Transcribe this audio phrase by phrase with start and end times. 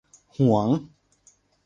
[0.35, 0.67] หวง